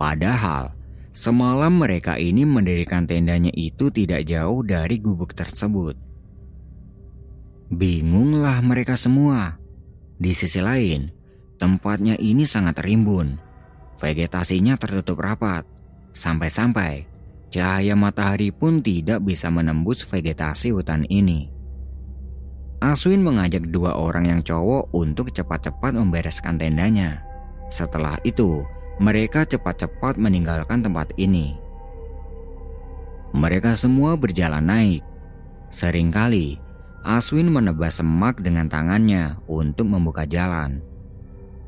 Padahal, 0.00 0.72
semalam 1.12 1.72
mereka 1.72 2.16
ini 2.16 2.48
mendirikan 2.48 3.04
tendanya 3.04 3.52
itu 3.52 3.92
tidak 3.92 4.24
jauh 4.24 4.64
dari 4.64 5.00
gubuk 5.00 5.36
tersebut. 5.36 5.96
Bingunglah 7.68 8.64
mereka 8.64 8.96
semua. 8.96 9.67
Di 10.18 10.34
sisi 10.34 10.58
lain, 10.58 11.14
tempatnya 11.62 12.18
ini 12.18 12.42
sangat 12.42 12.82
rimbun. 12.82 13.38
Vegetasinya 14.02 14.74
tertutup 14.74 15.22
rapat. 15.22 15.62
Sampai-sampai, 16.10 17.06
cahaya 17.54 17.94
matahari 17.94 18.50
pun 18.50 18.82
tidak 18.82 19.22
bisa 19.22 19.46
menembus 19.46 20.02
vegetasi 20.02 20.74
hutan 20.74 21.06
ini. 21.06 21.54
Aswin 22.78 23.22
mengajak 23.22 23.70
dua 23.70 23.94
orang 23.94 24.26
yang 24.26 24.40
cowok 24.42 24.90
untuk 24.94 25.30
cepat-cepat 25.30 25.98
membereskan 25.98 26.58
tendanya. 26.58 27.22
Setelah 27.70 28.18
itu, 28.22 28.62
mereka 28.98 29.46
cepat-cepat 29.46 30.18
meninggalkan 30.18 30.82
tempat 30.82 31.14
ini. 31.14 31.58
Mereka 33.34 33.74
semua 33.78 34.18
berjalan 34.18 34.62
naik. 34.66 35.02
Seringkali, 35.70 36.58
Aswin 37.08 37.48
menebas 37.48 38.04
semak 38.04 38.36
dengan 38.44 38.68
tangannya 38.68 39.40
untuk 39.48 39.88
membuka 39.88 40.28
jalan. 40.28 40.84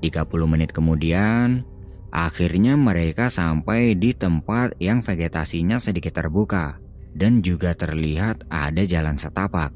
30 0.05 0.29
menit 0.44 0.68
kemudian, 0.76 1.64
akhirnya 2.12 2.76
mereka 2.76 3.33
sampai 3.33 3.96
di 3.96 4.12
tempat 4.12 4.76
yang 4.76 5.00
vegetasinya 5.00 5.81
sedikit 5.81 6.20
terbuka 6.20 6.76
dan 7.16 7.40
juga 7.40 7.72
terlihat 7.72 8.53
ada 8.53 8.85
jalan 8.85 9.16
setapak. 9.16 9.72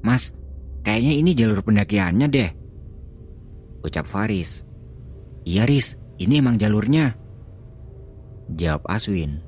Mas, 0.00 0.32
kayaknya 0.80 1.20
ini 1.20 1.36
jalur 1.36 1.60
pendakiannya 1.60 2.26
deh. 2.32 2.50
Ucap 3.84 4.08
Faris. 4.08 4.64
Iya 5.44 5.68
Riz, 5.68 6.00
ini 6.16 6.40
emang 6.40 6.56
jalurnya. 6.56 7.20
Jawab 8.48 8.88
Aswin. 8.88 9.44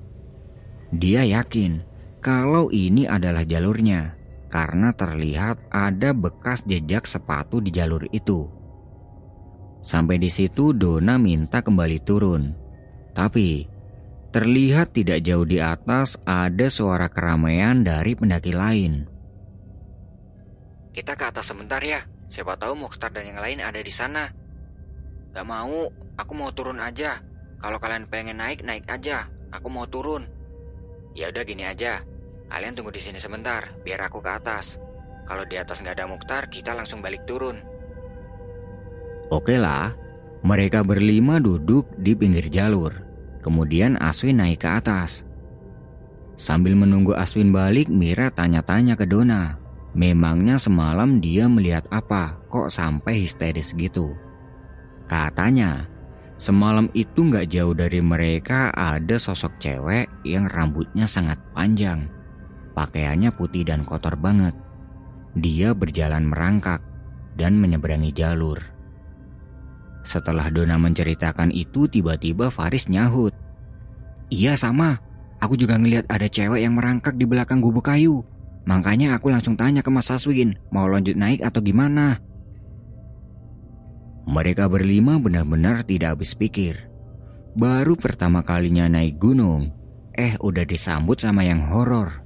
Dia 0.93 1.25
yakin 1.25 1.81
kalau 2.21 2.69
ini 2.69 3.09
adalah 3.09 3.41
jalurnya 3.41 4.16
karena 4.47 4.95
terlihat 4.95 5.71
ada 5.71 6.15
bekas 6.15 6.63
jejak 6.65 7.05
sepatu 7.05 7.59
di 7.59 7.75
jalur 7.75 8.07
itu. 8.15 8.47
Sampai 9.87 10.19
di 10.19 10.27
situ 10.27 10.75
Dona 10.75 11.15
minta 11.15 11.63
kembali 11.63 11.99
turun. 12.03 12.51
Tapi 13.15 13.65
terlihat 14.35 14.93
tidak 14.93 15.23
jauh 15.23 15.47
di 15.47 15.63
atas 15.63 16.19
ada 16.27 16.67
suara 16.67 17.07
keramaian 17.07 17.87
dari 17.87 18.19
pendaki 18.19 18.51
lain. 18.51 19.07
Kita 20.91 21.15
ke 21.15 21.25
atas 21.31 21.53
sebentar 21.53 21.79
ya. 21.85 22.03
Siapa 22.27 22.59
tahu 22.59 22.75
Mukhtar 22.75 23.15
dan 23.15 23.31
yang 23.31 23.39
lain 23.39 23.63
ada 23.63 23.79
di 23.79 23.93
sana. 23.95 24.27
Gak 25.31 25.47
mau, 25.47 25.93
aku 26.19 26.33
mau 26.35 26.51
turun 26.51 26.83
aja. 26.83 27.23
Kalau 27.63 27.79
kalian 27.79 28.11
pengen 28.11 28.43
naik, 28.43 28.67
naik 28.67 28.89
aja. 28.91 29.31
Aku 29.55 29.71
mau 29.71 29.87
turun. 29.87 30.27
Ya 31.15 31.31
udah 31.31 31.45
gini 31.47 31.63
aja. 31.63 32.03
Kalian 32.47 32.79
tunggu 32.79 32.95
di 32.95 33.03
sini 33.03 33.19
sebentar, 33.19 33.75
biar 33.83 34.07
aku 34.07 34.23
ke 34.23 34.31
atas. 34.31 34.79
Kalau 35.27 35.43
di 35.43 35.59
atas 35.59 35.83
nggak 35.83 35.97
ada 35.99 36.07
Mukhtar, 36.07 36.43
kita 36.47 36.71
langsung 36.71 37.03
balik 37.03 37.27
turun. 37.27 37.59
Oke 39.35 39.59
lah, 39.59 39.91
mereka 40.47 40.87
berlima 40.87 41.43
duduk 41.43 41.91
di 41.99 42.15
pinggir 42.15 42.47
jalur. 42.47 42.95
Kemudian 43.43 43.99
Aswin 43.99 44.39
naik 44.39 44.63
ke 44.63 44.71
atas. 44.71 45.27
Sambil 46.39 46.79
menunggu 46.79 47.19
Aswin 47.19 47.51
balik, 47.51 47.91
Mira 47.91 48.31
tanya-tanya 48.31 48.95
ke 48.95 49.03
Dona. 49.03 49.59
Memangnya 49.97 50.61
semalam 50.61 51.19
dia 51.19 51.49
melihat 51.51 51.89
apa 51.91 52.39
kok 52.53 52.69
sampai 52.71 53.25
histeris 53.25 53.73
gitu? 53.75 54.15
Katanya, 55.09 55.89
semalam 56.37 56.87
itu 56.93 57.27
nggak 57.27 57.49
jauh 57.51 57.75
dari 57.75 57.99
mereka 58.05 58.71
ada 58.77 59.17
sosok 59.17 59.57
cewek 59.59 60.07
yang 60.23 60.47
rambutnya 60.53 61.09
sangat 61.09 61.41
panjang. 61.57 62.16
Pakaiannya 62.77 63.33
putih 63.33 63.65
dan 63.65 63.89
kotor 63.89 64.21
banget. 64.21 64.53
Dia 65.33 65.73
berjalan 65.73 66.29
merangkak 66.29 66.85
dan 67.41 67.57
menyeberangi 67.57 68.13
jalur. 68.13 68.61
Setelah 70.05 70.53
Dona 70.53 70.77
menceritakan 70.77 71.51
itu, 71.57 71.89
tiba-tiba 71.89 72.53
Faris 72.53 72.93
nyahut. 72.93 73.33
Iya 74.29 74.61
sama, 74.61 75.01
aku 75.41 75.57
juga 75.57 75.81
ngelihat 75.81 76.05
ada 76.13 76.29
cewek 76.29 76.61
yang 76.61 76.77
merangkak 76.77 77.17
di 77.17 77.25
belakang 77.25 77.65
gubuk 77.65 77.89
kayu. 77.89 78.21
Makanya 78.69 79.17
aku 79.17 79.33
langsung 79.33 79.57
tanya 79.57 79.81
ke 79.81 79.89
Mas 79.89 80.13
Aswin, 80.13 80.59
mau 80.69 80.85
lanjut 80.85 81.17
naik 81.17 81.41
atau 81.41 81.65
gimana? 81.65 82.21
Mereka 84.27 84.67
berlima 84.67 85.23
benar-benar 85.23 85.87
tidak 85.87 86.19
habis 86.19 86.35
pikir. 86.35 86.91
Baru 87.55 87.95
pertama 87.95 88.43
kalinya 88.43 88.91
naik 88.91 89.23
gunung, 89.23 89.71
eh 90.19 90.35
udah 90.43 90.67
disambut 90.67 91.23
sama 91.23 91.47
yang 91.47 91.71
horor. 91.71 92.26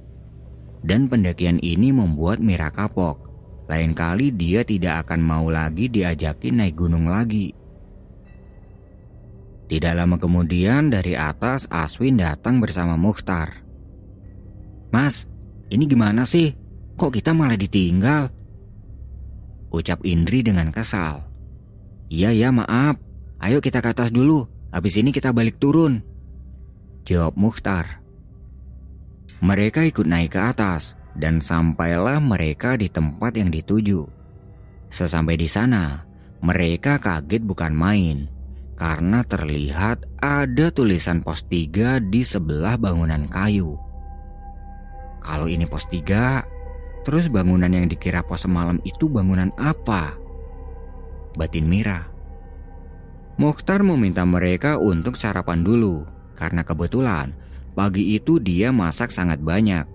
Dan 0.81 1.05
pendakian 1.07 1.61
ini 1.61 1.93
membuat 1.93 2.41
Mira 2.41 2.73
kapok. 2.73 3.29
Lain 3.69 3.93
kali 3.93 4.33
dia 4.33 4.65
tidak 4.65 5.07
akan 5.07 5.21
mau 5.21 5.45
lagi 5.47 5.87
diajakin 5.87 6.59
naik 6.59 6.75
gunung 6.75 7.07
lagi. 7.07 7.53
Tidak 9.71 9.93
lama 9.95 10.19
kemudian 10.19 10.91
dari 10.91 11.15
atas 11.15 11.63
Aswin 11.71 12.19
datang 12.19 12.59
bersama 12.59 12.99
Mukhtar. 12.99 13.63
Mas, 14.91 15.23
ini 15.71 15.87
gimana 15.87 16.27
sih? 16.27 16.51
Kok 16.99 17.15
kita 17.15 17.31
malah 17.31 17.55
ditinggal? 17.55 18.27
Ucap 19.71 20.03
Indri 20.03 20.43
dengan 20.43 20.75
kesal. 20.75 21.23
Iya 22.11 22.35
ya 22.35 22.51
maaf, 22.51 22.99
ayo 23.39 23.63
kita 23.63 23.79
ke 23.79 23.95
atas 23.95 24.11
dulu, 24.11 24.43
habis 24.75 24.99
ini 24.99 25.15
kita 25.15 25.31
balik 25.31 25.55
turun. 25.63 26.03
Jawab 27.07 27.39
Mukhtar. 27.39 28.00
Mereka 29.41 29.89
ikut 29.89 30.05
naik 30.05 30.37
ke 30.37 30.41
atas 30.53 30.93
dan 31.17 31.41
sampailah 31.41 32.21
mereka 32.21 32.77
di 32.77 32.85
tempat 32.93 33.33
yang 33.33 33.49
dituju. 33.49 34.05
Sesampai 34.93 35.33
di 35.33 35.49
sana, 35.49 36.05
mereka 36.45 37.01
kaget 37.01 37.41
bukan 37.41 37.73
main 37.73 38.29
karena 38.77 39.25
terlihat 39.25 40.05
ada 40.21 40.69
tulisan 40.69 41.25
pos 41.25 41.45
3 41.49 41.97
di 42.01 42.21
sebelah 42.21 42.77
bangunan 42.77 43.25
kayu. 43.25 43.77
Kalau 45.21 45.49
ini 45.49 45.65
pos 45.65 45.89
3, 45.89 47.01
terus 47.01 47.25
bangunan 47.25 47.69
yang 47.69 47.89
dikira 47.89 48.21
pos 48.21 48.45
semalam 48.45 48.77
itu 48.85 49.09
bangunan 49.09 49.49
apa? 49.57 50.17
Batin 51.33 51.65
Mira. 51.65 52.09
Mukhtar 53.41 53.81
meminta 53.81 54.21
mereka 54.21 54.77
untuk 54.77 55.17
sarapan 55.17 55.65
dulu 55.65 56.05
karena 56.37 56.61
kebetulan 56.61 57.40
Pagi 57.71 58.19
itu 58.19 58.37
dia 58.43 58.75
masak 58.75 59.15
sangat 59.15 59.39
banyak. 59.39 59.87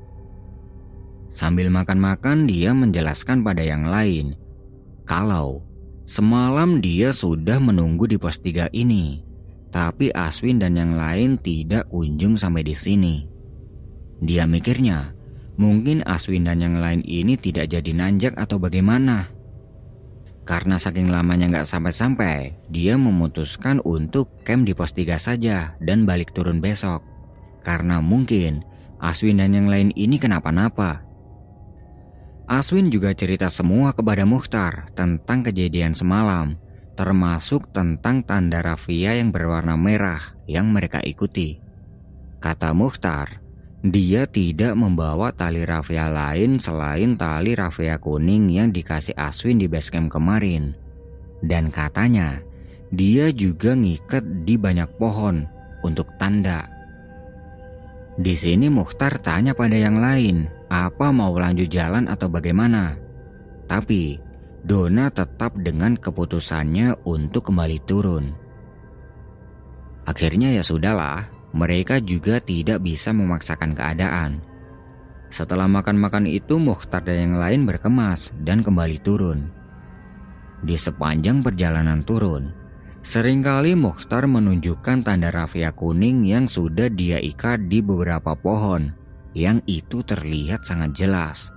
Sambil 1.29 1.69
makan-makan 1.69 2.49
dia 2.49 2.73
menjelaskan 2.73 3.45
pada 3.45 3.61
yang 3.61 3.85
lain 3.85 4.39
kalau 5.07 5.63
semalam 6.03 6.83
dia 6.83 7.15
sudah 7.15 7.63
menunggu 7.63 8.11
di 8.11 8.17
pos 8.19 8.43
3 8.43 8.73
ini, 8.75 9.23
tapi 9.71 10.11
Aswin 10.11 10.59
dan 10.59 10.75
yang 10.75 10.99
lain 10.99 11.39
tidak 11.39 11.87
kunjung 11.93 12.35
sampai 12.35 12.67
di 12.67 12.75
sini. 12.75 13.15
Dia 14.19 14.49
mikirnya, 14.49 15.13
mungkin 15.61 16.01
Aswin 16.03 16.49
dan 16.49 16.65
yang 16.65 16.81
lain 16.81 17.05
ini 17.07 17.37
tidak 17.37 17.71
jadi 17.71 17.93
nanjak 17.95 18.35
atau 18.35 18.57
bagaimana. 18.59 19.31
Karena 20.47 20.79
saking 20.79 21.11
lamanya 21.11 21.51
nggak 21.51 21.69
sampai-sampai, 21.71 22.55
dia 22.71 22.95
memutuskan 22.95 23.83
untuk 23.83 24.31
camp 24.47 24.67
di 24.67 24.75
pos 24.75 24.91
3 24.91 25.19
saja 25.19 25.75
dan 25.83 26.03
balik 26.03 26.35
turun 26.35 26.63
besok. 26.63 27.16
Karena 27.67 27.99
mungkin 27.99 28.63
Aswin 29.03 29.43
dan 29.43 29.51
yang 29.51 29.67
lain 29.67 29.91
ini 29.99 30.23
kenapa-napa. 30.23 31.03
Aswin 32.47 32.95
juga 32.95 33.11
cerita 33.11 33.51
semua 33.51 33.91
kepada 33.91 34.23
Mukhtar 34.23 34.95
tentang 34.95 35.43
kejadian 35.43 35.91
semalam, 35.91 36.55
termasuk 36.95 37.75
tentang 37.75 38.23
tanda 38.23 38.63
rafia 38.63 39.19
yang 39.19 39.35
berwarna 39.35 39.75
merah 39.75 40.39
yang 40.47 40.71
mereka 40.71 41.03
ikuti. 41.03 41.59
Kata 42.39 42.71
Mukhtar, 42.71 43.43
dia 43.83 44.31
tidak 44.31 44.79
membawa 44.79 45.35
tali 45.35 45.67
rafia 45.67 46.07
lain 46.07 46.63
selain 46.63 47.19
tali 47.19 47.59
rafia 47.59 47.99
kuning 47.99 48.47
yang 48.47 48.71
dikasih 48.71 49.19
Aswin 49.19 49.59
di 49.59 49.67
basecamp 49.67 50.07
kemarin. 50.07 50.71
Dan 51.43 51.75
katanya, 51.75 52.39
dia 52.95 53.35
juga 53.35 53.75
ngikat 53.75 54.47
di 54.47 54.55
banyak 54.55 54.95
pohon 55.03 55.51
untuk 55.83 56.07
tanda 56.23 56.76
di 58.17 58.33
sini 58.33 58.73
Mukhtar 58.73 59.21
tanya 59.21 59.53
pada 59.53 59.77
yang 59.77 60.01
lain, 60.01 60.49
apa 60.73 61.13
mau 61.13 61.37
lanjut 61.37 61.69
jalan 61.69 62.09
atau 62.09 62.33
bagaimana. 62.33 62.97
Tapi 63.69 64.17
Dona 64.65 65.13
tetap 65.13 65.53
dengan 65.61 66.01
keputusannya 66.01 67.05
untuk 67.05 67.53
kembali 67.53 67.79
turun. 67.85 68.33
Akhirnya 70.09 70.49
ya 70.57 70.65
sudahlah, 70.65 71.29
mereka 71.53 72.01
juga 72.01 72.41
tidak 72.41 72.81
bisa 72.81 73.13
memaksakan 73.13 73.77
keadaan. 73.77 74.41
Setelah 75.29 75.69
makan-makan 75.69 76.25
itu 76.25 76.57
Mukhtar 76.57 77.05
dan 77.05 77.31
yang 77.31 77.37
lain 77.37 77.69
berkemas 77.69 78.33
dan 78.41 78.65
kembali 78.65 78.97
turun. 79.05 79.53
Di 80.65 80.81
sepanjang 80.81 81.45
perjalanan 81.45 82.01
turun, 82.01 82.49
Seringkali 83.07 83.79
Mukhtar 83.79 84.27
menunjukkan 84.27 85.07
tanda 85.07 85.31
rafia 85.31 85.71
kuning 85.71 86.27
yang 86.27 86.51
sudah 86.51 86.91
dia 86.91 87.23
ikat 87.23 87.71
di 87.71 87.79
beberapa 87.79 88.35
pohon, 88.35 88.91
yang 89.31 89.63
itu 89.71 90.03
terlihat 90.03 90.67
sangat 90.67 90.91
jelas. 90.99 91.55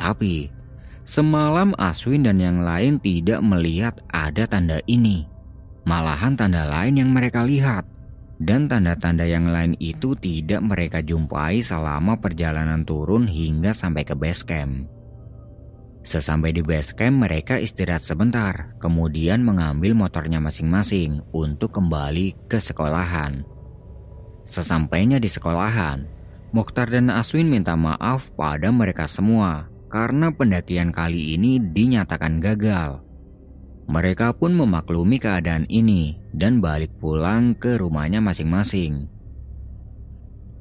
Tapi, 0.00 0.48
semalam 1.04 1.76
Aswin 1.76 2.24
dan 2.24 2.40
yang 2.40 2.64
lain 2.64 2.96
tidak 3.04 3.44
melihat 3.44 4.00
ada 4.08 4.48
tanda 4.48 4.80
ini. 4.88 5.28
Malahan 5.84 6.40
tanda 6.40 6.64
lain 6.64 7.04
yang 7.04 7.12
mereka 7.12 7.44
lihat, 7.44 7.84
dan 8.40 8.64
tanda-tanda 8.64 9.28
yang 9.28 9.52
lain 9.52 9.76
itu 9.76 10.16
tidak 10.16 10.64
mereka 10.64 11.04
jumpai 11.04 11.60
selama 11.60 12.16
perjalanan 12.16 12.80
turun 12.88 13.28
hingga 13.28 13.76
sampai 13.76 14.08
ke 14.08 14.16
base 14.16 14.40
camp. 14.40 14.88
Sesampai 16.02 16.50
di 16.50 16.66
base 16.66 16.98
camp 16.98 17.22
mereka 17.22 17.62
istirahat 17.62 18.02
sebentar, 18.02 18.74
kemudian 18.82 19.42
mengambil 19.46 19.94
motornya 19.94 20.42
masing-masing 20.42 21.22
untuk 21.30 21.70
kembali 21.78 22.50
ke 22.50 22.58
sekolahan. 22.58 23.46
Sesampainya 24.42 25.22
di 25.22 25.30
sekolahan, 25.30 26.02
Mokhtar 26.52 26.92
dan 26.92 27.08
Aswin 27.08 27.48
minta 27.48 27.72
maaf 27.78 28.34
pada 28.36 28.68
mereka 28.68 29.08
semua 29.08 29.72
karena 29.88 30.28
pendakian 30.28 30.92
kali 30.92 31.32
ini 31.32 31.56
dinyatakan 31.56 32.44
gagal. 32.44 33.00
Mereka 33.88 34.36
pun 34.36 34.52
memaklumi 34.52 35.16
keadaan 35.16 35.64
ini 35.72 36.20
dan 36.36 36.60
balik 36.60 36.92
pulang 37.00 37.56
ke 37.56 37.80
rumahnya 37.80 38.20
masing-masing. 38.20 39.08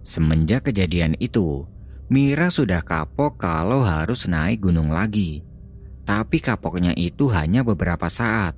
Semenjak 0.03 0.71
kejadian 0.71 1.19
itu, 1.19 1.67
Mira 2.11 2.51
sudah 2.51 2.83
kapok 2.83 3.39
kalau 3.39 3.87
harus 3.87 4.27
naik 4.27 4.67
gunung 4.67 4.91
lagi. 4.91 5.47
Tapi 6.03 6.43
kapoknya 6.43 6.91
itu 6.91 7.31
hanya 7.31 7.63
beberapa 7.63 8.11
saat. 8.11 8.51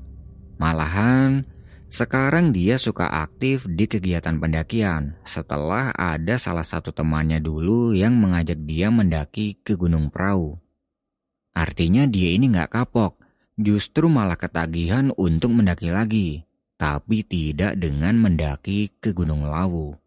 Malahan, 0.58 1.46
sekarang 1.86 2.50
dia 2.50 2.82
suka 2.82 3.06
aktif 3.06 3.70
di 3.70 3.86
kegiatan 3.86 4.42
pendakian 4.42 5.14
setelah 5.22 5.94
ada 5.94 6.42
salah 6.42 6.66
satu 6.66 6.90
temannya 6.90 7.38
dulu 7.38 7.94
yang 7.94 8.18
mengajak 8.18 8.58
dia 8.66 8.90
mendaki 8.90 9.62
ke 9.62 9.78
Gunung 9.78 10.10
Perahu. 10.10 10.58
Artinya 11.54 12.10
dia 12.10 12.34
ini 12.34 12.50
nggak 12.50 12.74
kapok 12.74 13.22
justru 13.54 14.10
malah 14.10 14.42
ketagihan 14.42 15.14
untuk 15.14 15.54
mendaki 15.54 15.94
lagi, 15.94 16.42
tapi 16.82 17.22
tidak 17.22 17.78
dengan 17.78 18.18
mendaki 18.18 18.90
ke 18.98 19.14
Gunung 19.14 19.46
Lawu. 19.46 20.03